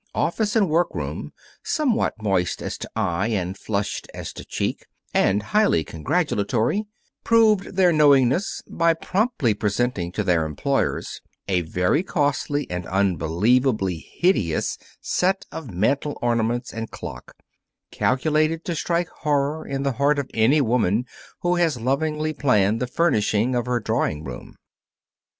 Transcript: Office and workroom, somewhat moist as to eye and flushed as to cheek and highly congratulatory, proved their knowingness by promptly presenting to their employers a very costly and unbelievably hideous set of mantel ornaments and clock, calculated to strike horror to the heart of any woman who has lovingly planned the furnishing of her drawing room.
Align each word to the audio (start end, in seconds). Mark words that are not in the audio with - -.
Office 0.15 0.55
and 0.55 0.67
workroom, 0.67 1.31
somewhat 1.63 2.19
moist 2.19 2.63
as 2.63 2.75
to 2.79 2.89
eye 2.95 3.27
and 3.27 3.55
flushed 3.55 4.07
as 4.15 4.33
to 4.33 4.43
cheek 4.43 4.87
and 5.13 5.43
highly 5.43 5.83
congratulatory, 5.83 6.85
proved 7.23 7.75
their 7.75 7.93
knowingness 7.93 8.63
by 8.67 8.95
promptly 8.95 9.53
presenting 9.53 10.11
to 10.11 10.23
their 10.23 10.43
employers 10.43 11.21
a 11.47 11.61
very 11.61 12.01
costly 12.01 12.65
and 12.67 12.87
unbelievably 12.87 13.97
hideous 14.11 14.79
set 15.01 15.45
of 15.51 15.69
mantel 15.69 16.17
ornaments 16.19 16.73
and 16.73 16.89
clock, 16.89 17.35
calculated 17.91 18.65
to 18.65 18.73
strike 18.75 19.09
horror 19.19 19.67
to 19.69 19.77
the 19.77 19.91
heart 20.01 20.17
of 20.17 20.31
any 20.33 20.61
woman 20.61 21.05
who 21.41 21.57
has 21.57 21.79
lovingly 21.79 22.33
planned 22.33 22.81
the 22.81 22.87
furnishing 22.87 23.53
of 23.53 23.67
her 23.67 23.79
drawing 23.79 24.23
room. 24.23 24.55